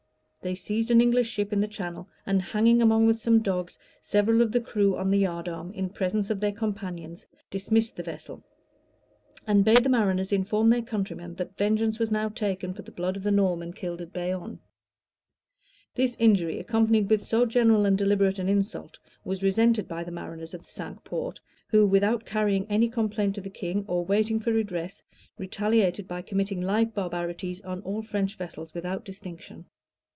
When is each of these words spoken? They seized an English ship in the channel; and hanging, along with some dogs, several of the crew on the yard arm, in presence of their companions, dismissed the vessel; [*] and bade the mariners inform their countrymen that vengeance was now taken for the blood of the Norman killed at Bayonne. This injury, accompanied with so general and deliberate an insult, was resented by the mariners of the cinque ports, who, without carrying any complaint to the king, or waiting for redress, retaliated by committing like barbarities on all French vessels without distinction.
They 0.43 0.55
seized 0.55 0.89
an 0.89 1.01
English 1.01 1.29
ship 1.29 1.53
in 1.53 1.61
the 1.61 1.67
channel; 1.67 2.09
and 2.25 2.41
hanging, 2.41 2.81
along 2.81 3.05
with 3.05 3.19
some 3.19 3.43
dogs, 3.43 3.77
several 4.01 4.41
of 4.41 4.51
the 4.51 4.59
crew 4.59 4.95
on 4.97 5.11
the 5.11 5.19
yard 5.19 5.47
arm, 5.47 5.71
in 5.73 5.87
presence 5.89 6.31
of 6.31 6.39
their 6.39 6.51
companions, 6.51 7.27
dismissed 7.51 7.95
the 7.95 8.01
vessel; 8.01 8.43
[*] 8.93 9.45
and 9.45 9.63
bade 9.63 9.83
the 9.83 9.89
mariners 9.89 10.31
inform 10.31 10.71
their 10.71 10.81
countrymen 10.81 11.35
that 11.35 11.59
vengeance 11.59 11.99
was 11.99 12.09
now 12.09 12.27
taken 12.27 12.73
for 12.73 12.81
the 12.81 12.91
blood 12.91 13.15
of 13.15 13.21
the 13.21 13.29
Norman 13.29 13.71
killed 13.71 14.01
at 14.01 14.13
Bayonne. 14.13 14.57
This 15.93 16.15
injury, 16.17 16.57
accompanied 16.57 17.07
with 17.11 17.23
so 17.23 17.45
general 17.45 17.85
and 17.85 17.95
deliberate 17.95 18.39
an 18.39 18.49
insult, 18.49 18.97
was 19.23 19.43
resented 19.43 19.87
by 19.87 20.03
the 20.03 20.09
mariners 20.09 20.55
of 20.55 20.63
the 20.63 20.71
cinque 20.71 21.03
ports, 21.03 21.39
who, 21.67 21.85
without 21.85 22.25
carrying 22.25 22.65
any 22.65 22.89
complaint 22.89 23.35
to 23.35 23.41
the 23.41 23.51
king, 23.51 23.85
or 23.87 24.03
waiting 24.05 24.39
for 24.39 24.51
redress, 24.51 25.03
retaliated 25.37 26.07
by 26.07 26.23
committing 26.23 26.61
like 26.61 26.95
barbarities 26.95 27.61
on 27.61 27.79
all 27.81 28.01
French 28.01 28.35
vessels 28.37 28.73
without 28.73 29.05
distinction. 29.05 29.65